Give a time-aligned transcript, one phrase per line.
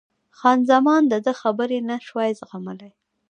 [0.37, 2.93] خان زمان د ده خبرې نه شوای زغملای.